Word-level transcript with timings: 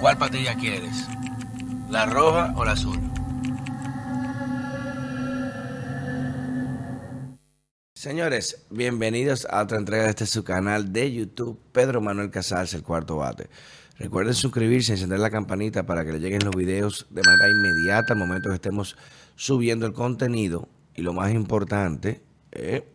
¿Cuál 0.00 0.16
patilla 0.16 0.54
quieres? 0.54 1.06
¿La 1.90 2.06
roja 2.06 2.54
o 2.56 2.64
la 2.64 2.72
azul? 2.72 2.98
Señores, 7.94 8.64
bienvenidos 8.70 9.46
a 9.50 9.62
otra 9.62 9.76
entrega 9.76 10.04
de 10.04 10.08
este 10.10 10.24
su 10.24 10.42
canal 10.42 10.90
de 10.94 11.12
YouTube, 11.12 11.60
Pedro 11.72 12.00
Manuel 12.00 12.30
Casals, 12.30 12.72
el 12.72 12.82
cuarto 12.82 13.18
bate. 13.18 13.50
Recuerden 13.98 14.32
suscribirse 14.32 14.92
y 14.92 14.94
encender 14.94 15.20
la 15.20 15.28
campanita 15.28 15.84
para 15.84 16.02
que 16.02 16.12
le 16.12 16.18
lleguen 16.18 16.46
los 16.46 16.56
videos 16.56 17.06
de 17.10 17.20
manera 17.22 17.50
inmediata 17.50 18.14
al 18.14 18.18
momento 18.18 18.48
que 18.48 18.54
estemos 18.54 18.96
subiendo 19.34 19.84
el 19.84 19.92
contenido. 19.92 20.66
Y 20.94 21.02
lo 21.02 21.12
más 21.12 21.30
importante, 21.30 22.22
eh, 22.52 22.88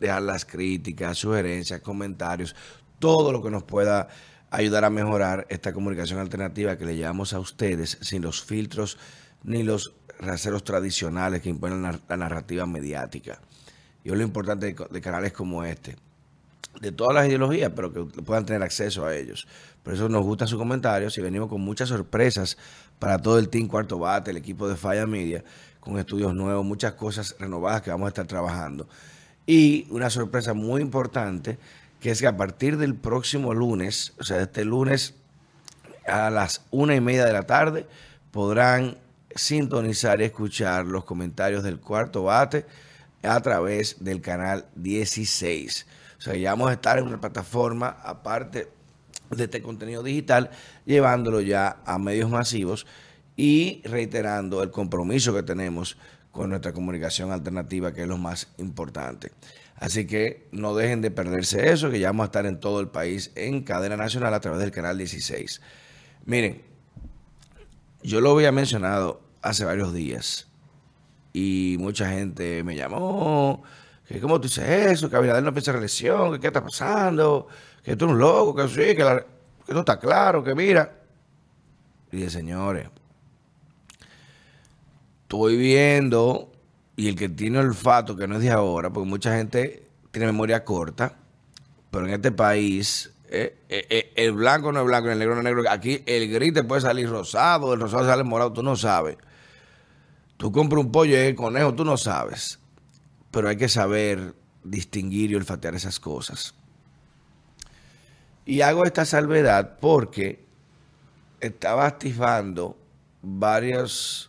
dejar 0.00 0.22
las 0.22 0.46
críticas, 0.46 1.18
sugerencias, 1.18 1.82
comentarios, 1.82 2.56
todo 2.98 3.32
lo 3.32 3.42
que 3.42 3.50
nos 3.50 3.64
pueda 3.64 4.08
ayudar 4.52 4.84
a 4.84 4.90
mejorar 4.90 5.46
esta 5.48 5.72
comunicación 5.72 6.20
alternativa 6.20 6.76
que 6.76 6.84
le 6.84 6.94
llevamos 6.94 7.32
a 7.32 7.40
ustedes 7.40 7.96
sin 8.02 8.22
los 8.22 8.44
filtros 8.44 8.98
ni 9.42 9.62
los 9.62 9.94
raseros 10.20 10.62
tradicionales 10.62 11.40
que 11.40 11.48
imponen 11.48 11.82
la, 11.82 12.16
narrativa 12.16 12.66
mediática. 12.66 13.40
Y 14.04 14.10
es 14.10 14.16
lo 14.16 14.22
importante 14.22 14.74
de, 14.74 15.00
canales 15.00 15.32
como 15.32 15.64
este, 15.64 15.96
de 16.80 16.92
todas 16.92 17.14
las 17.14 17.26
ideologías, 17.26 17.72
pero 17.74 17.92
que 17.92 18.22
puedan 18.22 18.44
tener 18.44 18.62
acceso 18.62 19.06
a 19.06 19.16
ellos. 19.16 19.48
Por 19.82 19.94
eso 19.94 20.08
nos 20.08 20.22
gustan 20.22 20.46
sus 20.46 20.58
comentarios 20.58 21.16
y 21.16 21.22
venimos 21.22 21.48
con 21.48 21.62
muchas 21.62 21.88
sorpresas 21.88 22.58
para 22.98 23.18
todo 23.18 23.38
el 23.38 23.48
Team 23.48 23.68
Cuarto 23.68 23.98
Bate, 23.98 24.32
el 24.32 24.36
equipo 24.36 24.68
de 24.68 24.76
Falla 24.76 25.06
Media, 25.06 25.42
con 25.80 25.98
estudios 25.98 26.34
nuevos, 26.34 26.64
muchas 26.64 26.92
cosas 26.92 27.34
renovadas 27.38 27.80
que 27.80 27.90
vamos 27.90 28.06
a 28.06 28.08
estar 28.08 28.26
trabajando. 28.26 28.86
Y 29.46 29.86
una 29.90 30.10
sorpresa 30.10 30.52
muy 30.52 30.82
importante 30.82 31.58
que 32.02 32.10
es 32.10 32.20
que 32.20 32.26
a 32.26 32.36
partir 32.36 32.78
del 32.78 32.96
próximo 32.96 33.54
lunes, 33.54 34.12
o 34.18 34.24
sea, 34.24 34.42
este 34.42 34.64
lunes 34.64 35.14
a 36.04 36.30
las 36.30 36.66
una 36.72 36.96
y 36.96 37.00
media 37.00 37.24
de 37.24 37.32
la 37.32 37.44
tarde, 37.44 37.86
podrán 38.32 38.98
sintonizar 39.36 40.20
y 40.20 40.24
escuchar 40.24 40.84
los 40.84 41.04
comentarios 41.04 41.62
del 41.62 41.78
cuarto 41.78 42.24
bate 42.24 42.66
a 43.22 43.40
través 43.40 44.02
del 44.02 44.20
canal 44.20 44.66
16. 44.74 45.86
O 46.18 46.20
sea, 46.20 46.34
ya 46.34 46.50
vamos 46.50 46.70
a 46.70 46.72
estar 46.72 46.98
en 46.98 47.06
una 47.06 47.20
plataforma 47.20 47.96
aparte 48.02 48.68
de 49.30 49.44
este 49.44 49.62
contenido 49.62 50.02
digital, 50.02 50.50
llevándolo 50.84 51.40
ya 51.40 51.76
a 51.86 52.00
medios 52.00 52.28
masivos 52.28 52.84
y 53.36 53.80
reiterando 53.84 54.60
el 54.64 54.72
compromiso 54.72 55.32
que 55.32 55.44
tenemos 55.44 55.96
con 56.32 56.50
nuestra 56.50 56.72
comunicación 56.72 57.30
alternativa, 57.30 57.92
que 57.92 58.02
es 58.02 58.08
lo 58.08 58.18
más 58.18 58.48
importante. 58.58 59.30
Así 59.76 60.06
que 60.06 60.48
no 60.50 60.74
dejen 60.74 61.02
de 61.02 61.10
perderse 61.10 61.70
eso, 61.70 61.90
que 61.90 62.00
ya 62.00 62.08
vamos 62.08 62.24
a 62.24 62.26
estar 62.26 62.46
en 62.46 62.58
todo 62.58 62.80
el 62.80 62.88
país 62.88 63.30
en 63.34 63.62
cadena 63.62 63.96
nacional 63.96 64.32
a 64.34 64.40
través 64.40 64.60
del 64.60 64.70
canal 64.70 64.98
16. 64.98 65.60
Miren, 66.24 66.62
yo 68.02 68.20
lo 68.20 68.32
había 68.32 68.52
mencionado 68.52 69.22
hace 69.42 69.64
varios 69.64 69.92
días 69.92 70.48
y 71.32 71.76
mucha 71.78 72.08
gente 72.10 72.62
me 72.62 72.76
llamó, 72.76 73.62
que 74.06 74.20
cómo 74.20 74.40
tú 74.40 74.48
dices 74.48 74.68
eso, 74.68 75.10
que 75.10 75.16
Abinader 75.16 75.42
no 75.42 75.52
piensa 75.52 75.70
en 75.70 75.76
reelección, 75.76 76.32
que 76.32 76.40
qué 76.40 76.46
está 76.48 76.62
pasando, 76.62 77.48
que 77.82 77.96
tú 77.96 78.04
eres 78.04 78.14
un 78.14 78.20
loco, 78.20 78.54
que 78.54 78.68
sí, 78.68 78.96
que, 78.96 79.24
no 79.68 79.80
está 79.80 79.98
claro, 79.98 80.44
que 80.44 80.54
mira. 80.54 80.92
Y 82.10 82.18
dije, 82.18 82.30
señores, 82.30 82.88
estoy 85.32 85.56
viendo 85.56 86.52
y 86.94 87.08
el 87.08 87.16
que 87.16 87.30
tiene 87.30 87.58
olfato, 87.58 88.14
que 88.16 88.28
no 88.28 88.36
es 88.36 88.42
de 88.42 88.50
ahora, 88.50 88.90
porque 88.90 89.08
mucha 89.08 89.34
gente 89.34 89.88
tiene 90.10 90.26
memoria 90.26 90.62
corta, 90.62 91.16
pero 91.90 92.06
en 92.06 92.12
este 92.12 92.32
país 92.32 93.14
eh, 93.30 93.56
eh, 93.70 93.86
eh, 93.88 94.12
el 94.16 94.32
blanco 94.32 94.72
no 94.72 94.80
es 94.80 94.86
blanco, 94.86 95.08
el 95.08 95.18
negro 95.18 95.34
no 95.34 95.40
es 95.40 95.44
negro. 95.44 95.62
Aquí 95.70 96.02
el 96.04 96.30
gris 96.30 96.52
te 96.52 96.64
puede 96.64 96.82
salir 96.82 97.08
rosado, 97.08 97.72
el 97.72 97.80
rosado 97.80 98.04
sale 98.04 98.24
morado, 98.24 98.52
tú 98.52 98.62
no 98.62 98.76
sabes. 98.76 99.16
Tú 100.36 100.52
compras 100.52 100.84
un 100.84 100.92
pollo 100.92 101.12
y 101.14 101.20
el 101.20 101.34
conejo, 101.34 101.72
tú 101.74 101.86
no 101.86 101.96
sabes. 101.96 102.58
Pero 103.30 103.48
hay 103.48 103.56
que 103.56 103.70
saber 103.70 104.34
distinguir 104.62 105.30
y 105.30 105.36
olfatear 105.36 105.74
esas 105.74 105.98
cosas. 105.98 106.54
Y 108.44 108.60
hago 108.60 108.84
esta 108.84 109.06
salvedad 109.06 109.78
porque 109.80 110.44
estaba 111.40 111.86
activando 111.86 112.76
varios 113.22 114.28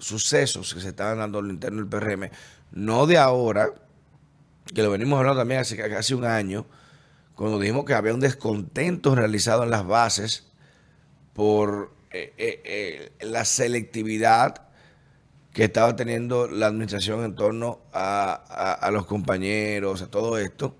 sucesos 0.00 0.74
que 0.74 0.80
se 0.80 0.88
estaban 0.88 1.18
dando 1.18 1.40
lo 1.42 1.50
interno 1.50 1.78
del 1.78 1.88
PRM, 1.88 2.30
no 2.72 3.06
de 3.06 3.18
ahora, 3.18 3.72
que 4.74 4.82
lo 4.82 4.90
venimos 4.90 5.18
hablando 5.18 5.40
también 5.40 5.60
hace 5.60 5.76
casi 5.76 6.14
un 6.14 6.24
año, 6.24 6.66
cuando 7.34 7.58
dijimos 7.58 7.84
que 7.84 7.94
había 7.94 8.14
un 8.14 8.20
descontento 8.20 9.14
realizado 9.14 9.62
en 9.62 9.70
las 9.70 9.86
bases 9.86 10.46
por 11.32 11.92
eh, 12.10 12.34
eh, 12.36 12.60
eh, 12.64 13.26
la 13.26 13.44
selectividad 13.44 14.66
que 15.52 15.64
estaba 15.64 15.96
teniendo 15.96 16.48
la 16.48 16.66
administración 16.66 17.24
en 17.24 17.34
torno 17.34 17.80
a, 17.92 18.34
a 18.74 18.90
los 18.90 19.06
compañeros, 19.06 20.02
a 20.02 20.10
todo 20.10 20.38
esto. 20.38 20.76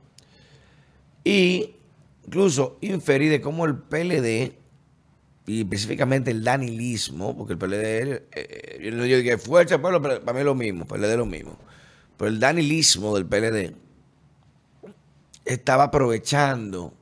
Y 1.25 1.77
incluso 2.27 2.79
inferí 2.81 3.29
de 3.29 3.41
cómo 3.41 3.65
el 3.65 3.77
PLD 3.77 4.60
y 5.51 5.63
específicamente 5.63 6.31
el 6.31 6.45
danilismo, 6.45 7.37
porque 7.37 7.55
el 7.55 7.59
PLD, 7.59 7.75
eh, 7.75 8.29
eh, 8.31 8.81
yo 8.85 8.93
no 8.93 9.03
digo 9.03 9.21
que 9.21 9.37
fuerza 9.37 9.83
pueblo, 9.83 10.01
pero 10.01 10.21
para 10.21 10.33
mí 10.33 10.39
es 10.39 10.45
lo 10.45 10.55
mismo, 10.55 10.87
PLD 10.87 11.11
es 11.11 11.17
lo 11.17 11.27
mismo. 11.27 11.59
Pero 12.17 12.31
el 12.31 12.39
danilismo 12.39 13.17
del 13.17 13.27
PLD 13.27 13.75
estaba 15.45 15.85
aprovechando, 15.85 16.95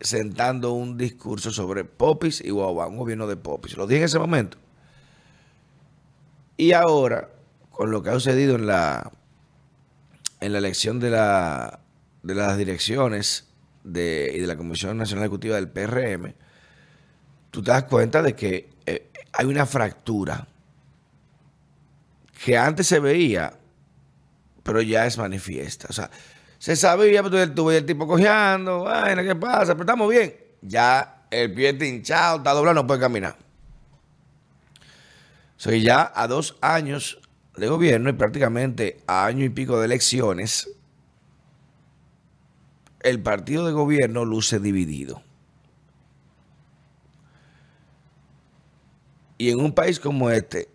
sentando 0.00 0.72
un 0.72 0.96
discurso 0.96 1.50
sobre 1.50 1.82
Popis 1.82 2.40
y 2.40 2.50
Guau, 2.50 2.78
un 2.88 2.96
gobierno 2.96 3.26
de 3.26 3.36
Popis. 3.36 3.76
Lo 3.76 3.88
dije 3.88 3.98
en 3.98 4.04
ese 4.04 4.20
momento. 4.20 4.56
Y 6.56 6.70
ahora, 6.70 7.28
con 7.72 7.90
lo 7.90 8.04
que 8.04 8.10
ha 8.10 8.12
sucedido 8.12 8.54
en 8.54 8.66
la, 8.68 9.10
en 10.38 10.52
la 10.52 10.58
elección 10.58 11.00
de, 11.00 11.10
la, 11.10 11.80
de 12.22 12.36
las 12.36 12.56
direcciones 12.56 13.49
de, 13.84 14.32
y 14.34 14.38
de 14.40 14.46
la 14.46 14.56
Comisión 14.56 14.96
Nacional 14.96 15.24
Ejecutiva 15.24 15.56
del 15.56 15.68
PRM, 15.68 16.34
tú 17.50 17.62
te 17.62 17.70
das 17.70 17.84
cuenta 17.84 18.22
de 18.22 18.34
que 18.34 18.70
eh, 18.86 19.10
hay 19.32 19.46
una 19.46 19.66
fractura 19.66 20.46
que 22.44 22.56
antes 22.56 22.86
se 22.86 23.00
veía, 23.00 23.52
pero 24.62 24.80
ya 24.80 25.06
es 25.06 25.18
manifiesta. 25.18 25.86
O 25.90 25.92
sea, 25.92 26.10
se 26.58 26.76
sabía, 26.76 27.22
pero 27.22 27.52
tú 27.52 27.70
el 27.70 27.84
tipo 27.84 28.06
cojeando, 28.06 28.80
bueno, 28.80 29.22
¿qué 29.22 29.34
pasa? 29.34 29.74
Pero 29.74 29.82
estamos 29.82 30.10
bien. 30.10 30.34
Ya 30.62 31.24
el 31.30 31.52
pie 31.54 31.70
está 31.70 31.86
hinchado, 31.86 32.38
está 32.38 32.52
doblado, 32.52 32.74
no 32.74 32.86
puede 32.86 33.00
caminar. 33.00 33.36
Soy 35.56 35.82
ya 35.82 36.10
a 36.14 36.26
dos 36.26 36.56
años 36.60 37.20
de 37.56 37.68
gobierno 37.68 38.08
y 38.08 38.14
prácticamente 38.14 39.00
a 39.06 39.26
año 39.26 39.44
y 39.44 39.50
pico 39.50 39.78
de 39.78 39.86
elecciones, 39.86 40.70
el 43.02 43.22
partido 43.22 43.66
de 43.66 43.72
gobierno 43.72 44.24
luce 44.24 44.58
dividido. 44.58 45.22
Y 49.38 49.50
en 49.50 49.60
un 49.60 49.72
país 49.72 49.98
como 49.98 50.30
este, 50.30 50.68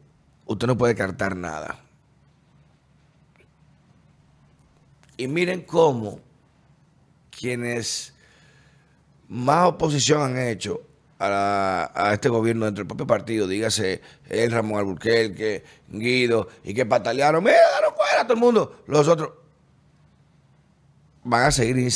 usted 0.45 0.67
no 0.67 0.77
puede 0.77 0.95
cartar 0.95 1.35
nada. 1.35 1.79
Y 5.17 5.27
miren 5.27 5.61
cómo 5.61 6.19
quienes 7.29 8.13
más 9.29 9.67
oposición 9.67 10.21
han 10.21 10.37
hecho 10.37 10.81
a, 11.19 12.11
este 12.11 12.27
gobierno 12.27 12.65
dentro 12.65 12.83
del 12.83 12.87
propio 12.87 13.07
partido, 13.07 13.47
dígase 13.47 14.01
el 14.29 14.51
Ramón 14.51 14.79
Alburquerque, 14.79 15.63
Guido, 15.87 16.49
y 16.63 16.73
que 16.73 16.85
patalearon, 16.85 17.43
mira, 17.43 17.57
no 17.81 17.95
fuera 17.95 18.23
todo 18.23 18.33
el 18.33 18.39
mundo, 18.39 18.83
los 18.87 19.07
otros 19.07 19.44
van 21.25 21.43
a 21.43 21.51
seguir 21.51 21.91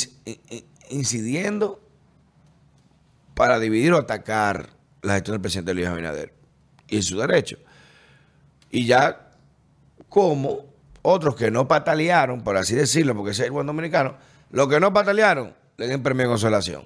incidiendo 0.90 1.80
para 3.34 3.58
dividir 3.58 3.94
o 3.94 3.98
atacar 3.98 4.70
la 5.02 5.14
gestión 5.14 5.34
del 5.34 5.40
presidente 5.40 5.72
Luis 5.72 5.86
Abinader 5.86 6.34
y 6.88 7.00
su 7.00 7.18
derecho. 7.18 7.56
Y 8.70 8.84
ya 8.86 9.30
como 10.08 10.66
otros 11.02 11.36
que 11.36 11.50
no 11.50 11.66
patalearon, 11.66 12.42
por 12.42 12.56
así 12.56 12.74
decirlo, 12.74 13.14
porque 13.14 13.30
es 13.30 13.40
el 13.40 13.52
buen 13.52 13.66
dominicano, 13.66 14.16
los 14.50 14.68
que 14.68 14.80
no 14.80 14.92
patalearon 14.92 15.54
le 15.76 15.86
den 15.86 16.02
premio 16.02 16.24
de 16.24 16.30
consolación. 16.30 16.84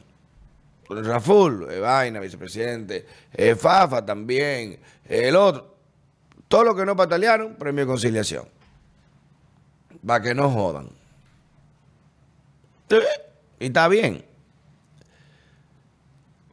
Raful, 0.88 1.66
Vaina, 1.80 2.20
vicepresidente, 2.20 3.06
Fafa 3.58 4.04
también, 4.04 4.78
el 5.06 5.34
otro. 5.34 5.74
Todos 6.46 6.66
los 6.66 6.76
que 6.76 6.84
no 6.84 6.94
patalearon, 6.94 7.54
premio 7.56 7.86
de 7.86 7.90
conciliación. 7.90 8.46
Para 10.06 10.22
que 10.22 10.34
no 10.34 10.50
jodan. 10.50 11.03
Y 13.60 13.66
está 13.66 13.88
bien. 13.88 14.24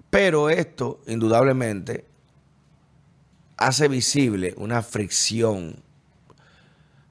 Pero 0.09 0.49
esto, 0.49 1.01
indudablemente, 1.07 2.05
hace 3.57 3.87
visible 3.87 4.53
una 4.57 4.81
fricción 4.81 5.83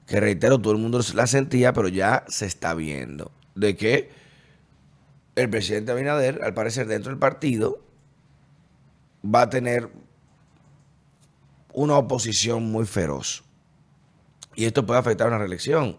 que 0.05 0.19
reitero, 0.19 0.59
todo 0.59 0.73
el 0.73 0.79
mundo 0.79 0.99
la 1.13 1.25
sentía, 1.25 1.71
pero 1.71 1.87
ya 1.87 2.25
se 2.27 2.45
está 2.45 2.73
viendo. 2.73 3.31
De 3.55 3.77
que 3.77 4.11
el 5.35 5.49
presidente 5.49 5.93
Abinader, 5.93 6.43
al 6.43 6.53
parecer 6.53 6.87
dentro 6.87 7.11
del 7.11 7.19
partido, 7.19 7.81
va 9.23 9.43
a 9.43 9.49
tener 9.49 9.89
una 11.73 11.97
oposición 11.97 12.71
muy 12.71 12.85
feroz. 12.85 13.43
Y 14.55 14.65
esto 14.65 14.85
puede 14.85 14.99
afectar 14.99 15.27
una 15.27 15.37
reelección. 15.37 15.97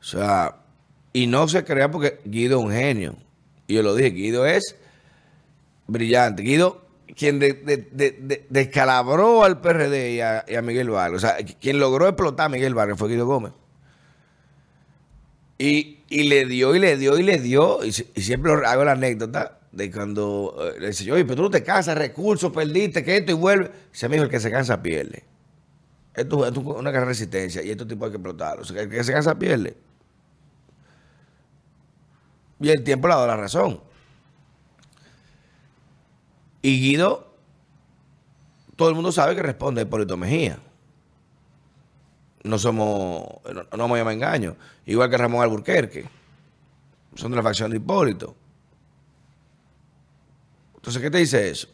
O 0.00 0.04
sea, 0.04 0.63
y 1.14 1.28
no 1.28 1.48
se 1.48 1.64
crea 1.64 1.90
porque 1.90 2.20
Guido 2.24 2.58
es 2.58 2.64
un 2.66 2.72
genio. 2.72 3.16
Y 3.68 3.74
yo 3.74 3.82
lo 3.82 3.94
dije, 3.94 4.10
Guido 4.10 4.44
es 4.44 4.76
brillante. 5.86 6.42
Guido, 6.42 6.84
quien 7.16 7.38
descalabró 8.50 9.44
al 9.44 9.60
PRD 9.60 10.14
y 10.14 10.20
a, 10.20 10.62
Miguel 10.62 10.90
Vargas. 10.90 11.22
O 11.22 11.26
sea, 11.26 11.36
quien 11.60 11.78
logró 11.78 12.08
explotar 12.08 12.46
a 12.46 12.48
Miguel 12.48 12.74
Vargas 12.74 12.98
fue 12.98 13.08
Guido 13.08 13.26
Gómez. 13.26 13.52
Y, 15.56 16.00
le 16.10 16.46
dio 16.46 16.74
y 16.74 16.80
le 16.80 16.96
dio 16.96 17.16
y 17.16 17.22
le 17.22 17.38
dio. 17.38 17.84
Y, 17.84 17.92
siempre 17.92 18.52
hago 18.66 18.84
la 18.84 18.92
anécdota 18.92 19.60
de 19.70 19.92
cuando 19.92 20.56
eh, 20.60 20.80
le 20.80 20.88
dice, 20.88 21.10
oye, 21.12 21.24
pero 21.24 21.36
tú 21.36 21.42
no 21.42 21.50
te 21.50 21.62
cansas, 21.62 21.96
recursos, 21.96 22.52
perdiste, 22.52 23.04
que 23.04 23.18
esto 23.18 23.30
y 23.30 23.36
vuelve. 23.36 23.70
Dice, 23.92 24.06
amigo, 24.06 24.24
el 24.24 24.28
que 24.28 24.40
se 24.40 24.50
cansa 24.50 24.82
pierde. 24.82 25.22
Esto, 26.12 26.44
es 26.44 26.56
una 26.56 26.90
gran 26.90 27.06
resistencia 27.06 27.62
y 27.62 27.70
estos 27.70 27.86
tipos 27.86 28.06
hay 28.06 28.10
que 28.10 28.16
explotar. 28.16 28.58
O 28.58 28.64
sea, 28.64 28.82
el 28.82 28.90
que 28.90 29.04
se 29.04 29.12
cansa 29.12 29.38
pierde. 29.38 29.76
Y 32.60 32.70
el 32.70 32.84
tiempo 32.84 33.08
le 33.08 33.14
ha 33.14 33.16
dado 33.16 33.28
la 33.28 33.36
razón. 33.36 33.80
Y 36.62 36.80
Guido, 36.80 37.34
todo 38.76 38.88
el 38.88 38.94
mundo 38.94 39.12
sabe 39.12 39.34
que 39.34 39.42
responde 39.42 39.80
a 39.80 39.84
Hipólito 39.84 40.16
Mejía. 40.16 40.58
No 42.42 42.58
somos, 42.58 43.26
no, 43.52 43.76
no 43.76 43.88
me 43.88 43.98
llama 43.98 44.12
engaño. 44.12 44.56
Igual 44.86 45.10
que 45.10 45.18
Ramón 45.18 45.42
Alburquerque. 45.42 46.08
Son 47.14 47.30
de 47.30 47.36
la 47.36 47.42
facción 47.42 47.70
de 47.70 47.76
Hipólito. 47.76 48.34
Entonces, 50.76 51.00
¿qué 51.00 51.10
te 51.10 51.18
dice 51.18 51.50
eso? 51.50 51.68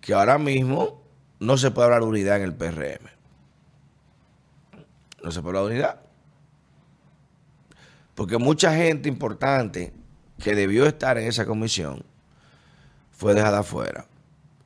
Que 0.00 0.14
ahora 0.14 0.38
mismo 0.38 1.02
no 1.38 1.56
se 1.58 1.70
puede 1.70 1.86
hablar 1.86 2.02
de 2.02 2.08
unidad 2.08 2.36
en 2.36 2.42
el 2.44 2.54
PRM. 2.54 3.06
No 5.22 5.30
se 5.30 5.42
puede 5.42 5.58
hablar 5.58 5.64
de 5.64 5.76
unidad. 5.76 6.09
Porque 8.20 8.36
mucha 8.36 8.74
gente 8.76 9.08
importante 9.08 9.94
que 10.38 10.54
debió 10.54 10.84
estar 10.84 11.16
en 11.16 11.26
esa 11.26 11.46
comisión 11.46 12.04
fue 13.12 13.32
dejada 13.32 13.60
afuera. 13.60 14.04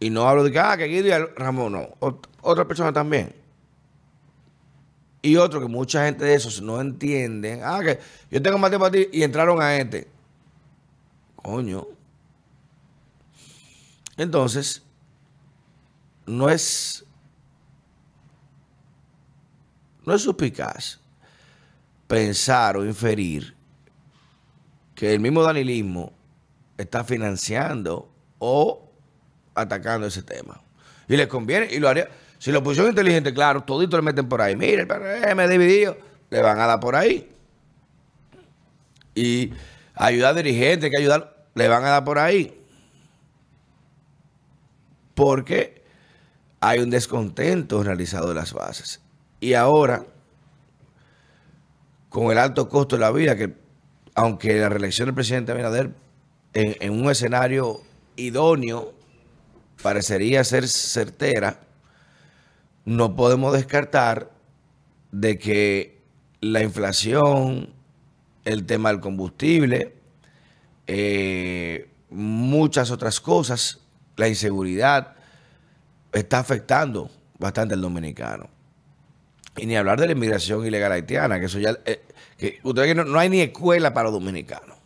Y 0.00 0.10
no 0.10 0.28
hablo 0.28 0.42
de 0.42 0.50
que, 0.50 0.58
ah, 0.58 0.76
que 0.76 0.86
Guido 0.86 1.06
y 1.06 1.26
Ramón, 1.36 1.70
no. 1.70 1.88
otra 2.40 2.66
persona 2.66 2.92
también. 2.92 3.32
Y 5.22 5.36
otro 5.36 5.60
que 5.60 5.68
mucha 5.68 6.04
gente 6.04 6.24
de 6.24 6.34
esos 6.34 6.62
no 6.62 6.80
entienden. 6.80 7.60
Ah, 7.62 7.80
que 7.80 8.00
yo 8.28 8.42
tengo 8.42 8.58
más 8.58 8.72
tiempo 8.72 8.86
a 8.86 8.90
ti 8.90 9.06
y 9.12 9.22
entraron 9.22 9.62
a 9.62 9.76
este. 9.76 10.08
Coño. 11.36 11.86
Entonces, 14.16 14.82
no 16.26 16.50
es, 16.50 17.04
no 20.04 20.12
es 20.12 20.22
suspicaz 20.22 21.03
pensar 22.06 22.76
o 22.76 22.84
inferir 22.84 23.54
que 24.94 25.12
el 25.12 25.20
mismo 25.20 25.42
danilismo 25.42 26.12
está 26.76 27.04
financiando 27.04 28.12
o 28.38 28.90
atacando 29.54 30.06
ese 30.06 30.22
tema. 30.22 30.60
Y 31.08 31.16
les 31.16 31.26
conviene, 31.26 31.68
y 31.70 31.78
lo 31.78 31.88
haría. 31.88 32.08
Si 32.38 32.52
la 32.52 32.58
oposición 32.58 32.88
inteligente, 32.88 33.32
claro, 33.32 33.62
todito 33.62 33.96
le 33.96 34.02
meten 34.02 34.28
por 34.28 34.40
ahí. 34.40 34.56
Mire, 34.56 34.82
el 34.82 34.86
PRM 34.86 35.48
dividido, 35.48 35.96
le 36.30 36.42
van 36.42 36.58
a 36.60 36.66
dar 36.66 36.80
por 36.80 36.96
ahí. 36.96 37.30
Y 39.14 39.52
ayudar 39.94 40.32
a 40.32 40.42
dirigentes, 40.42 40.90
que 40.90 40.98
ayudar, 40.98 41.46
le 41.54 41.68
van 41.68 41.84
a 41.84 41.90
dar 41.90 42.04
por 42.04 42.18
ahí 42.18 42.64
porque 45.14 45.82
hay 46.60 46.80
un 46.80 46.90
descontento 46.90 47.82
realizado 47.82 48.28
de 48.28 48.34
las 48.34 48.52
bases. 48.52 49.00
Y 49.40 49.54
ahora, 49.54 50.04
con 52.14 52.31
el 52.31 52.38
alto 52.38 52.69
costo 52.69 52.94
de 52.94 53.00
la 53.00 53.11
vida, 53.11 53.34
que 53.34 53.55
aunque 54.14 54.56
la 54.56 54.69
reelección 54.69 55.06
del 55.06 55.16
presidente 55.16 55.50
Abinader 55.50 55.90
en, 56.52 56.76
en 56.78 56.93
un 56.93 57.11
escenario 57.11 57.81
idóneo 58.14 58.94
parecería 59.82 60.44
ser 60.44 60.69
certera, 60.69 61.58
no 62.84 63.16
podemos 63.16 63.52
descartar 63.52 64.31
de 65.11 65.40
que 65.40 65.99
la 66.40 66.62
inflación, 66.62 67.70
el 68.44 68.64
tema 68.64 68.90
del 68.90 69.00
combustible, 69.00 69.96
eh, 70.87 71.90
muchas 72.10 72.93
otras 72.93 73.20
cosas 73.20 73.81
la 74.14 74.28
inseguridad 74.28 75.17
está 76.12 76.38
afectando 76.38 77.10
bastante 77.40 77.75
al 77.75 77.81
dominicano. 77.81 78.55
Y 79.56 79.66
ni 79.66 79.76
hablar 79.76 80.00
de 80.00 80.06
la 80.06 80.12
inmigración 80.12 80.66
ilegal 80.66 80.92
haitiana, 80.92 81.38
que 81.38 81.46
eso 81.46 81.58
ya... 81.58 81.76
Eh, 81.84 82.02
que 82.36 82.60
no, 82.94 83.04
no 83.04 83.18
hay 83.18 83.28
ni 83.28 83.40
escuela 83.40 83.94
para 83.94 84.10
dominicanos. 84.10 84.76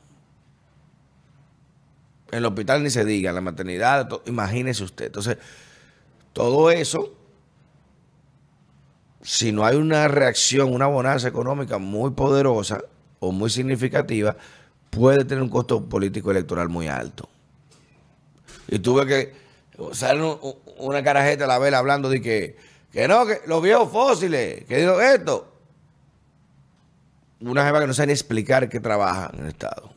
En 2.30 2.38
el 2.38 2.44
hospital 2.44 2.82
ni 2.82 2.90
se 2.90 3.04
diga, 3.04 3.30
en 3.30 3.36
la 3.36 3.40
maternidad, 3.40 4.08
imagínese 4.26 4.84
usted. 4.84 5.06
Entonces, 5.06 5.38
todo 6.34 6.70
eso, 6.70 7.14
si 9.22 9.50
no 9.50 9.64
hay 9.64 9.76
una 9.76 10.08
reacción, 10.08 10.72
una 10.72 10.86
bonanza 10.86 11.26
económica 11.28 11.78
muy 11.78 12.10
poderosa 12.10 12.82
o 13.20 13.32
muy 13.32 13.48
significativa, 13.48 14.36
puede 14.90 15.24
tener 15.24 15.42
un 15.42 15.48
costo 15.48 15.82
político 15.88 16.30
electoral 16.30 16.68
muy 16.68 16.88
alto. 16.88 17.28
Y 18.68 18.78
tuve 18.78 19.06
que 19.06 19.32
sale 19.92 20.38
una 20.78 21.02
carajeta 21.02 21.44
a 21.44 21.48
la 21.48 21.58
vela 21.58 21.78
hablando 21.78 22.10
de 22.10 22.20
que, 22.20 22.56
que 22.92 23.06
no, 23.06 23.26
que 23.26 23.42
los 23.46 23.62
viejos 23.62 23.90
fósiles, 23.90 24.64
que 24.64 24.78
digo 24.78 25.00
esto. 25.00 25.54
Una 27.40 27.64
jefa 27.64 27.80
que 27.80 27.86
no 27.86 27.94
sabe 27.94 28.08
ni 28.08 28.12
explicar 28.14 28.68
qué 28.68 28.80
trabaja 28.80 29.30
en 29.34 29.40
el 29.40 29.48
Estado. 29.48 29.90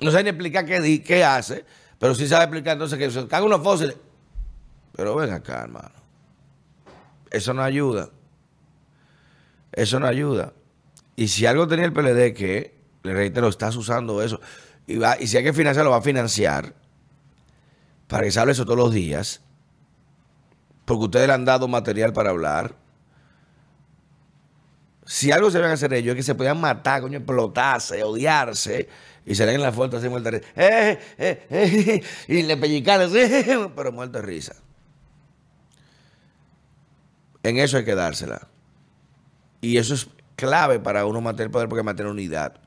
No 0.00 0.10
sabe 0.10 0.24
ni 0.24 0.30
explicar 0.30 0.64
qué, 0.64 1.02
qué 1.02 1.24
hace, 1.24 1.64
pero 1.98 2.14
sí 2.14 2.26
sabe 2.26 2.44
explicar 2.44 2.72
entonces 2.72 2.98
que 2.98 3.10
se 3.10 3.28
cagan 3.28 3.46
unos 3.46 3.62
fósiles. 3.62 3.96
Pero 4.96 5.14
ven 5.14 5.30
acá, 5.30 5.62
hermano. 5.62 5.92
Eso 7.30 7.54
no 7.54 7.62
ayuda. 7.62 8.10
Eso 9.72 10.00
no 10.00 10.06
ayuda. 10.06 10.52
Y 11.16 11.28
si 11.28 11.46
algo 11.46 11.68
tenía 11.68 11.84
el 11.84 11.92
PLD 11.92 12.34
que, 12.34 12.74
le 13.02 13.14
reitero, 13.14 13.48
estás 13.48 13.76
usando 13.76 14.22
eso, 14.22 14.40
y, 14.86 14.96
va, 14.96 15.20
y 15.20 15.26
si 15.26 15.36
hay 15.36 15.44
que 15.44 15.52
financiarlo, 15.52 15.90
va 15.90 15.98
a 15.98 16.02
financiar 16.02 16.74
para 18.08 18.24
que 18.24 18.30
se 18.30 18.40
hable 18.40 18.52
eso 18.52 18.64
todos 18.64 18.78
los 18.78 18.92
días, 18.92 19.40
porque 20.84 21.04
ustedes 21.04 21.26
le 21.26 21.34
han 21.34 21.44
dado 21.44 21.68
material 21.68 22.12
para 22.12 22.30
hablar. 22.30 22.74
Si 25.04 25.30
algo 25.30 25.50
se 25.50 25.58
van 25.58 25.70
a 25.70 25.74
hacer 25.74 25.92
ellos 25.94 26.12
es 26.12 26.16
que 26.16 26.22
se 26.22 26.34
podían 26.34 26.60
matar, 26.60 27.02
coño, 27.02 27.18
explotarse, 27.18 28.02
odiarse, 28.02 28.88
y 29.24 29.34
se 29.34 29.52
en 29.52 29.60
la 29.60 29.72
foto 29.72 29.96
así 29.96 30.08
muerta 30.08 30.30
de 30.30 30.38
risa, 30.38 30.52
eh, 30.56 30.98
eh, 31.18 31.46
eh, 31.50 32.02
y 32.28 32.42
le 32.42 32.56
pellicaron, 32.56 33.12
pero 33.76 33.92
muerto 33.92 34.20
de 34.20 34.26
risa. 34.26 34.54
En 37.42 37.58
eso 37.58 37.76
hay 37.76 37.84
que 37.84 37.94
dársela. 37.94 38.48
Y 39.60 39.76
eso 39.76 39.94
es 39.94 40.08
clave 40.36 40.78
para 40.78 41.06
uno 41.06 41.20
mantener 41.20 41.50
poder 41.50 41.68
porque 41.68 41.82
mantiene 41.82 42.10
unidad. 42.10 42.60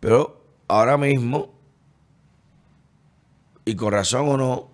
Pero 0.00 0.42
ahora 0.68 0.96
mismo 0.96 1.56
y 3.68 3.74
con 3.74 3.92
razón 3.92 4.28
o 4.28 4.36
no, 4.36 4.70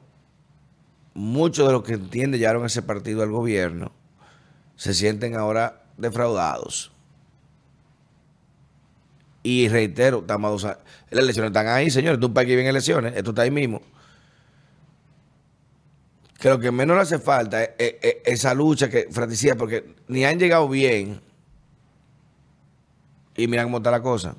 muchos 1.15 1.67
de 1.67 1.73
los 1.73 1.83
que 1.83 1.95
entienden 1.95 2.41
llevaron 2.41 2.65
ese 2.65 2.83
partido 2.83 3.23
al 3.23 3.31
gobierno 3.31 3.93
se 4.77 4.95
sienten 4.95 5.37
ahora 5.37 5.83
defraudados. 5.97 6.91
Y 9.43 9.69
reitero, 9.69 10.21
estamos 10.21 10.63
las 10.65 10.79
elecciones 11.11 11.51
están 11.51 11.69
ahí, 11.69 11.91
señores. 11.91 12.21
Tú 12.21 12.33
para 12.33 12.45
que 12.45 12.53
viven 12.53 12.67
elecciones, 12.67 13.15
esto 13.17 13.31
está 13.31 13.43
ahí 13.43 13.51
mismo. 13.51 13.83
Creo 16.39 16.59
que 16.59 16.73
menos 16.73 16.97
le 16.97 17.03
hace 17.03 17.19
falta 17.19 17.63
esa 17.63 18.55
lucha 18.55 18.89
que 18.89 19.09
fratricida, 19.11 19.55
porque 19.55 19.95
ni 20.09 20.25
han 20.25 20.39
llegado 20.39 20.69
bien. 20.69 21.21
Y 23.37 23.47
miran 23.47 23.67
cómo 23.67 23.79
está 23.79 23.91
la 23.91 24.03
cosa. 24.03 24.37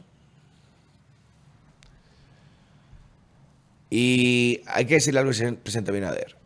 Y 3.89 4.61
hay 4.67 4.85
que 4.85 4.95
decirle 4.95 5.19
al 5.19 5.25
presidente 5.27 5.91
Binader 5.91 6.42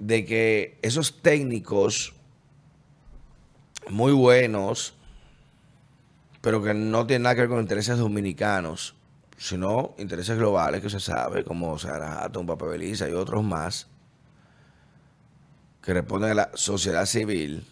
de 0.00 0.24
que 0.24 0.78
esos 0.82 1.20
técnicos 1.22 2.14
muy 3.88 4.12
buenos, 4.12 4.94
pero 6.40 6.62
que 6.62 6.74
no 6.74 7.06
tienen 7.06 7.22
nada 7.22 7.34
que 7.34 7.42
ver 7.42 7.50
con 7.50 7.60
intereses 7.60 7.98
dominicanos, 7.98 8.94
sino 9.36 9.94
intereses 9.98 10.36
globales 10.36 10.80
que 10.80 10.90
se 10.90 11.00
sabe, 11.00 11.44
como 11.44 11.78
Sarato, 11.78 12.40
un 12.40 12.46
Beliza 12.46 13.08
y 13.08 13.12
otros 13.12 13.44
más, 13.44 13.86
que 15.82 15.94
responden 15.94 16.32
a 16.32 16.34
la 16.34 16.50
sociedad 16.54 17.06
civil. 17.06 17.66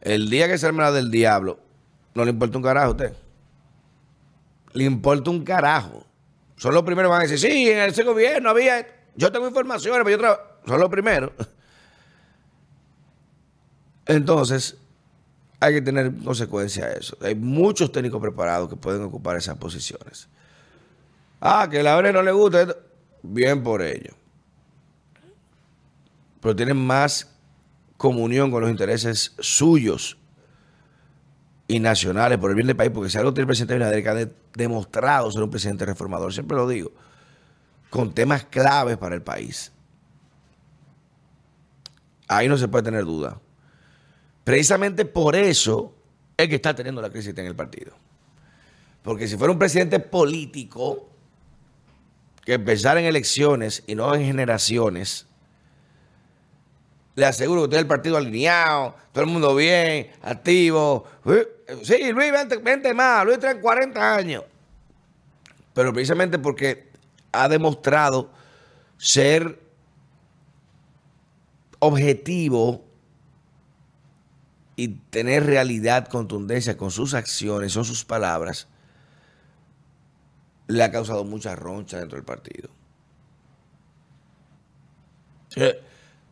El 0.00 0.28
día 0.28 0.46
que 0.46 0.58
se 0.58 0.66
arme 0.66 0.82
la 0.82 0.92
del 0.92 1.10
diablo, 1.10 1.58
no 2.14 2.24
le 2.24 2.30
importa 2.30 2.58
un 2.58 2.64
carajo 2.64 2.86
a 2.86 2.90
usted. 2.90 3.12
Le 4.72 4.84
importa 4.84 5.30
un 5.30 5.42
carajo. 5.44 6.04
Son 6.56 6.74
los 6.74 6.82
primeros 6.82 7.08
que 7.08 7.12
van 7.12 7.20
a 7.20 7.28
decir, 7.28 7.38
sí, 7.38 7.70
en 7.70 7.78
ese 7.78 8.02
gobierno 8.02 8.50
había, 8.50 8.86
yo 9.16 9.32
tengo 9.32 9.46
informaciones, 9.46 10.02
pero 10.04 10.16
yo 10.16 10.18
trabajo, 10.18 10.42
son 10.66 10.80
los 10.80 10.90
primeros. 10.90 11.30
Entonces, 14.06 14.76
hay 15.60 15.74
que 15.74 15.82
tener 15.82 16.12
consecuencia 16.24 16.86
a 16.86 16.92
eso. 16.92 17.16
Hay 17.22 17.34
muchos 17.34 17.90
técnicos 17.90 18.20
preparados 18.20 18.68
que 18.68 18.76
pueden 18.76 19.02
ocupar 19.02 19.36
esas 19.36 19.56
posiciones. 19.56 20.28
Ah, 21.40 21.68
que 21.70 21.82
la 21.82 22.00
no 22.00 22.22
le 22.22 22.32
gusta, 22.32 22.76
bien 23.22 23.62
por 23.62 23.82
ello. 23.82 24.14
Pero 26.40 26.54
tienen 26.54 26.76
más 26.76 27.30
comunión 27.96 28.50
con 28.50 28.60
los 28.60 28.70
intereses 28.70 29.34
suyos 29.38 30.18
y 31.66 31.80
nacionales 31.80 32.38
por 32.38 32.50
el 32.50 32.56
bien 32.56 32.66
del 32.66 32.76
país, 32.76 32.90
porque 32.92 33.08
si 33.08 33.16
algo 33.16 33.32
tiene 33.32 33.42
el 33.44 33.46
presidente 33.46 33.74
Abinader 33.74 34.02
que 34.02 34.08
ha 34.08 34.28
demostrado 34.54 35.30
ser 35.30 35.42
un 35.42 35.50
presidente 35.50 35.86
reformador, 35.86 36.32
siempre 36.32 36.56
lo 36.56 36.68
digo, 36.68 36.92
con 37.94 38.12
temas 38.12 38.42
claves 38.46 38.96
para 38.96 39.14
el 39.14 39.22
país. 39.22 39.70
Ahí 42.26 42.48
no 42.48 42.58
se 42.58 42.66
puede 42.66 42.82
tener 42.82 43.04
duda. 43.04 43.40
Precisamente 44.42 45.04
por 45.04 45.36
eso 45.36 45.94
es 46.36 46.48
que 46.48 46.56
está 46.56 46.74
teniendo 46.74 47.00
la 47.00 47.08
crisis 47.08 47.32
en 47.38 47.46
el 47.46 47.54
partido. 47.54 47.92
Porque 49.04 49.28
si 49.28 49.36
fuera 49.36 49.52
un 49.52 49.60
presidente 49.60 50.00
político 50.00 51.08
que 52.44 52.54
empezara 52.54 52.98
en 52.98 53.06
elecciones 53.06 53.84
y 53.86 53.94
no 53.94 54.12
en 54.12 54.24
generaciones, 54.24 55.28
le 57.14 57.26
aseguro 57.26 57.62
que 57.62 57.68
tiene 57.68 57.82
el 57.82 57.86
partido 57.86 58.16
alineado, 58.16 58.96
todo 59.12 59.22
el 59.22 59.30
mundo 59.30 59.54
bien, 59.54 60.10
activo. 60.20 61.06
Sí, 61.84 62.10
Luis, 62.12 62.32
vente, 62.60 62.92
más, 62.92 63.24
Luis 63.24 63.38
tiene 63.38 63.60
40 63.60 64.16
años. 64.16 64.42
Pero 65.72 65.92
precisamente 65.92 66.40
porque 66.40 66.92
ha 67.34 67.48
demostrado 67.48 68.30
ser 68.96 69.60
objetivo 71.78 72.84
y 74.76 74.88
tener 74.88 75.46
realidad, 75.46 76.08
contundencia 76.08 76.76
con 76.76 76.90
sus 76.90 77.14
acciones, 77.14 77.72
son 77.72 77.84
sus 77.84 78.04
palabras, 78.04 78.66
le 80.66 80.82
ha 80.82 80.90
causado 80.90 81.24
mucha 81.24 81.54
roncha 81.54 81.98
dentro 81.98 82.16
del 82.16 82.24
partido. 82.24 82.70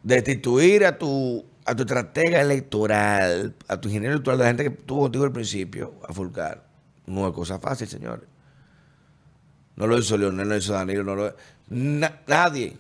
Destituir 0.03 0.85
a 0.85 0.99
tu, 0.99 1.45
a 1.65 1.77
tu 1.77 1.83
estratega 1.83 2.41
electoral, 2.41 3.55
a 3.69 3.81
tu 3.81 3.89
ingeniero 3.89 4.15
electoral, 4.15 4.39
de 4.39 4.45
la 4.45 4.49
gente 4.49 4.65
que 4.65 4.71
tuvo 4.71 5.03
contigo 5.03 5.25
al 5.25 5.33
principio, 5.33 5.95
a 6.09 6.13
Fulcar, 6.13 6.67
no 7.07 7.29
es 7.29 7.35
cosa 7.35 7.59
fácil, 7.59 7.87
señores. 7.87 8.32
No 9.77 9.87
lo 9.87 9.99
hizo 9.99 10.17
Leonel, 10.17 10.47
no 10.47 10.53
lo 10.53 10.57
hizo 10.57 10.73
Danilo, 10.73 11.03
no 11.05 11.15
lo 11.15 11.35
nadie. 11.69 12.77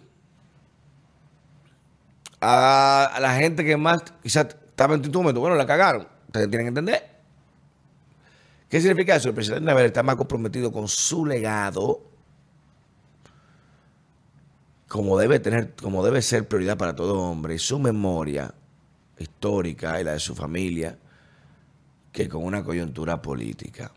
A, 2.40 3.18
la 3.20 3.34
gente 3.36 3.64
que 3.64 3.76
más 3.76 4.02
quizás 4.22 4.46
estaba 4.46 4.94
en 4.94 5.02
tu 5.02 5.18
momento, 5.18 5.40
bueno, 5.40 5.56
la 5.56 5.66
cagaron. 5.66 6.06
Ustedes 6.26 6.48
tienen 6.48 6.66
que 6.66 6.68
entender. 6.68 7.12
¿Qué 8.68 8.80
significa 8.80 9.16
eso? 9.16 9.28
El 9.28 9.34
presidente 9.34 9.66
Navarro 9.66 9.86
está 9.86 10.02
más 10.02 10.16
comprometido 10.16 10.72
con 10.72 10.88
su 10.88 11.26
legado, 11.26 12.02
como 14.88 15.18
debe 15.18 15.40
tener, 15.40 15.74
como 15.74 16.04
debe 16.04 16.22
ser 16.22 16.48
prioridad 16.48 16.76
para 16.76 16.96
todo 16.96 17.20
hombre, 17.20 17.54
y 17.54 17.58
su 17.58 17.78
memoria 17.78 18.52
histórica 19.18 20.00
y 20.00 20.04
la 20.04 20.12
de 20.12 20.20
su 20.20 20.34
familia, 20.34 20.98
que 22.12 22.28
con 22.28 22.44
una 22.44 22.64
coyuntura 22.64 23.20
política 23.20 23.92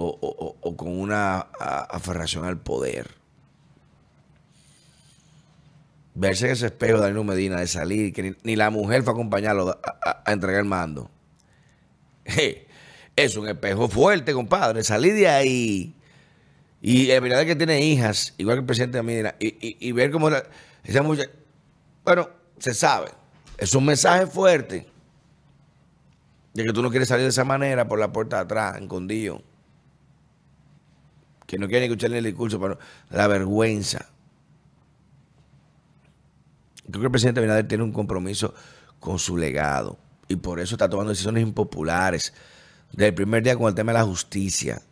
o, 0.00 0.76
con 0.76 0.98
una 0.98 1.40
aferración 1.40 2.44
al 2.44 2.58
poder. 2.58 3.10
Verse 6.14 6.46
en 6.46 6.52
ese 6.52 6.66
espejo 6.66 6.94
de 6.94 7.02
Danilo 7.02 7.24
Medina 7.24 7.60
de 7.60 7.66
salir, 7.66 8.12
que 8.12 8.36
ni, 8.42 8.56
la 8.56 8.70
mujer 8.70 9.02
fue 9.02 9.12
a 9.12 9.14
acompañarlo 9.14 9.78
a, 10.04 10.32
entregar 10.32 10.60
el 10.60 10.66
mando. 10.66 11.10
es 13.16 13.36
un 13.36 13.48
espejo 13.48 13.88
fuerte, 13.88 14.32
compadre. 14.32 14.82
Salir 14.84 15.14
de 15.14 15.28
ahí 15.28 15.94
y 16.80 17.10
el 17.10 17.20
verdad 17.20 17.44
que 17.44 17.56
tiene 17.56 17.80
hijas, 17.80 18.34
igual 18.38 18.56
que 18.56 18.60
el 18.60 18.66
presidente 18.66 18.98
de 18.98 19.02
Medina, 19.02 19.34
y, 19.40 19.92
ver 19.92 20.10
cómo 20.12 20.30
esa 20.84 21.02
mujer, 21.02 21.30
bueno, 22.04 22.28
se 22.58 22.72
sabe. 22.72 23.10
Es 23.56 23.74
un 23.74 23.84
mensaje 23.84 24.26
fuerte 24.28 24.86
de 26.54 26.64
que 26.64 26.72
tú 26.72 26.82
no 26.82 26.90
quieres 26.90 27.08
salir 27.08 27.24
de 27.24 27.30
esa 27.30 27.44
manera 27.44 27.88
por 27.88 27.98
la 27.98 28.12
puerta 28.12 28.36
de 28.36 28.42
atrás, 28.42 28.80
escondido. 28.80 29.42
Que 31.48 31.58
no 31.58 31.66
quieren 31.66 31.90
escuchar 31.90 32.12
el 32.12 32.24
discurso, 32.24 32.60
pero 32.60 32.78
la 33.10 33.26
vergüenza. 33.26 34.06
Creo 36.86 37.00
que 37.00 37.06
el 37.06 37.10
presidente 37.10 37.40
Abinader 37.40 37.66
tiene 37.66 37.84
un 37.84 37.92
compromiso 37.92 38.54
con 39.00 39.18
su 39.18 39.36
legado 39.36 39.98
y 40.28 40.36
por 40.36 40.60
eso 40.60 40.74
está 40.74 40.88
tomando 40.88 41.10
decisiones 41.10 41.42
impopulares 41.42 42.34
del 42.92 43.14
primer 43.14 43.42
día 43.42 43.56
con 43.56 43.66
el 43.66 43.74
tema 43.74 43.92
de 43.92 43.98
la 43.98 44.04
justicia, 44.04 44.82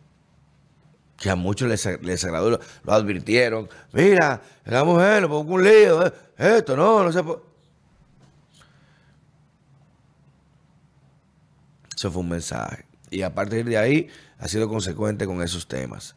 que 1.15 1.29
a 1.29 1.35
muchos 1.35 1.69
les, 1.69 2.01
les 2.01 2.25
agradó, 2.25 2.59
lo, 2.83 2.93
advirtieron. 2.93 3.69
Mira, 3.93 4.41
la 4.65 4.83
mujer, 4.83 5.23
le 5.23 5.27
pongo 5.27 5.53
un 5.53 5.63
lío, 5.63 6.05
eh, 6.05 6.13
esto 6.37 6.75
no, 6.75 7.03
no 7.03 7.11
se 7.11 7.23
puede. 7.23 7.39
Eso 11.95 12.11
fue 12.11 12.21
un 12.21 12.29
mensaje. 12.29 12.85
Y 13.09 13.23
a 13.23 13.33
partir 13.33 13.65
de 13.65 13.77
ahí 13.77 14.07
ha 14.37 14.47
sido 14.47 14.67
consecuente 14.67 15.25
con 15.25 15.41
esos 15.41 15.67
temas. 15.67 16.15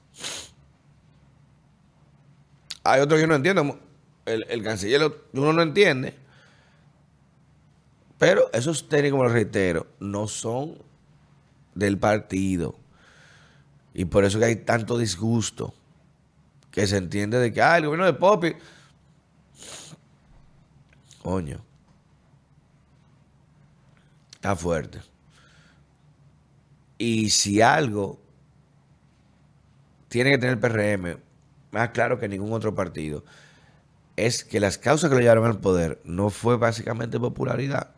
Hay 2.85 3.01
otro 3.01 3.17
que 3.17 3.27
no 3.27 3.35
entiendo. 3.35 3.79
El, 4.27 4.45
el 4.49 4.63
canciller 4.63 5.13
uno 5.33 5.53
no 5.53 5.63
entiende. 5.63 6.15
Pero 8.19 8.51
esos 8.53 8.89
técnicos, 8.89 9.13
como 9.17 9.25
lo 9.25 9.31
reitero, 9.31 9.87
no 9.99 10.29
son 10.29 10.77
del 11.75 11.99
partido. 11.99 12.77
Y 13.95 14.05
por 14.05 14.25
eso 14.25 14.39
que 14.39 14.45
hay 14.45 14.57
tanto 14.57 14.99
disgusto. 14.99 15.75
Que 16.71 16.87
se 16.87 16.99
entiende 16.99 17.39
de 17.39 17.53
que, 17.53 17.63
ah, 17.63 17.79
el 17.79 17.87
gobierno 17.87 18.07
de 18.07 18.13
Popi. 18.13 18.55
Coño. 21.23 21.61
Está 24.35 24.55
fuerte. 24.57 25.01
Y 26.99 27.31
si 27.31 27.61
algo 27.61 28.21
tiene 30.11 30.33
que 30.33 30.39
tener 30.39 30.55
el 30.55 30.59
PRM, 30.59 31.21
más 31.71 31.91
claro 31.91 32.19
que 32.19 32.29
ningún 32.29 32.53
otro 32.53 32.75
partido, 32.75 33.25
es 34.17 34.45
que 34.45 34.59
las 34.59 34.77
causas 34.77 35.09
que 35.09 35.15
lo 35.15 35.23
llevaron 35.23 35.47
al 35.47 35.61
poder 35.61 36.01
no 36.05 36.31
fue 36.31 36.57
básicamente 36.57 37.19
popularidad. 37.19 37.93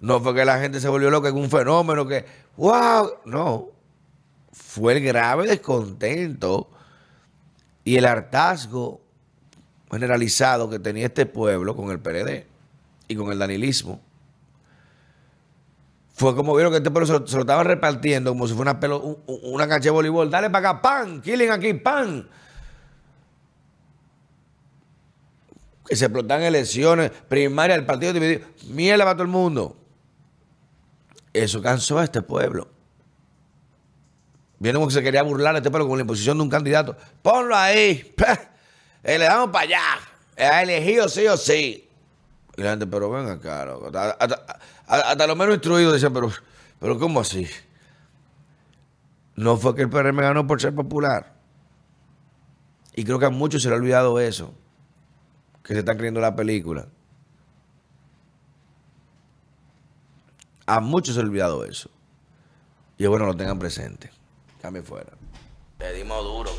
No 0.00 0.20
fue 0.20 0.34
que 0.34 0.44
la 0.44 0.60
gente 0.60 0.80
se 0.80 0.88
volvió 0.88 1.10
loca 1.10 1.30
en 1.30 1.36
un 1.36 1.50
fenómeno 1.50 2.06
que, 2.06 2.26
wow, 2.58 3.10
no. 3.24 3.68
Fue 4.52 4.92
el 4.92 5.02
grave 5.02 5.46
descontento 5.46 6.70
y 7.82 7.96
el 7.96 8.04
hartazgo 8.04 9.00
generalizado 9.90 10.68
que 10.68 10.78
tenía 10.78 11.06
este 11.06 11.24
pueblo 11.24 11.74
con 11.74 11.90
el 11.90 12.00
PLD 12.00 12.44
y 13.08 13.16
con 13.16 13.32
el 13.32 13.38
danilismo. 13.38 14.02
Fue 16.16 16.34
como 16.34 16.54
vieron 16.54 16.72
que 16.72 16.78
este 16.78 16.90
pueblo 16.90 17.06
se 17.06 17.36
lo, 17.36 17.40
estaba 17.42 17.62
repartiendo 17.62 18.30
como 18.30 18.48
si 18.48 18.54
fuera 18.54 18.70
una, 18.70 18.80
pelo, 18.80 19.20
una 19.26 19.68
cancha 19.68 19.84
de 19.84 19.90
voleibol. 19.90 20.30
Dale 20.30 20.48
para 20.48 20.70
acá, 20.70 20.80
pan, 20.80 21.20
killing 21.20 21.50
aquí, 21.50 21.74
pan. 21.74 22.26
Que 25.86 25.94
se 25.94 26.06
explotan 26.06 26.40
elecciones 26.40 27.10
primarias, 27.10 27.78
el 27.78 27.84
partido 27.84 28.14
dividido. 28.14 28.46
Mierda 28.68 29.04
para 29.04 29.14
todo 29.14 29.24
el 29.24 29.28
mundo. 29.28 29.76
Eso 31.34 31.60
cansó 31.60 31.98
a 31.98 32.04
este 32.04 32.22
pueblo. 32.22 32.66
Vieron 34.58 34.86
que 34.86 34.94
se 34.94 35.02
quería 35.02 35.22
burlar 35.22 35.54
a 35.54 35.58
este 35.58 35.70
pueblo 35.70 35.86
con 35.86 35.98
la 35.98 36.00
imposición 36.00 36.38
de 36.38 36.44
un 36.44 36.50
candidato. 36.50 36.96
Ponlo 37.22 37.54
ahí. 37.54 38.14
Eh, 39.08 39.20
le 39.20 39.26
damos 39.26 39.50
para 39.50 39.64
allá. 39.66 39.82
Ha 40.36 40.62
elegido 40.64 41.08
sí 41.08 41.28
o 41.28 41.36
sí. 41.36 41.85
Y 42.56 42.62
la 42.62 42.70
gente, 42.70 42.86
pero 42.86 43.10
ven 43.10 43.28
acá, 43.28 43.66
hasta, 44.88 45.26
los 45.26 45.36
menos 45.36 45.54
instruidos 45.54 45.92
decían, 45.92 46.12
pero, 46.12 46.30
pero 46.80 46.98
¿cómo 46.98 47.20
así? 47.20 47.46
No 49.34 49.58
fue 49.58 49.74
que 49.74 49.82
el 49.82 49.90
PRM 49.90 50.16
ganó 50.16 50.46
por 50.46 50.60
ser 50.60 50.74
popular. 50.74 51.34
Y 52.94 53.04
creo 53.04 53.18
que 53.18 53.26
a 53.26 53.30
muchos 53.30 53.62
se 53.62 53.68
le 53.68 53.74
ha 53.74 53.78
olvidado 53.78 54.18
eso. 54.18 54.54
Que 55.62 55.74
se 55.74 55.80
está 55.80 55.94
creyendo 55.94 56.20
la 56.20 56.34
película. 56.34 56.88
A 60.64 60.80
muchos 60.80 61.14
se 61.14 61.20
ha 61.20 61.24
olvidado 61.24 61.64
eso. 61.64 61.90
Y 62.96 63.04
es 63.04 63.10
bueno 63.10 63.26
lo 63.26 63.36
tengan 63.36 63.58
presente. 63.58 64.10
Cambio 64.62 64.82
fuera. 64.82 65.12
Le 65.78 65.92
dimos 65.92 66.24
duro. 66.24 66.50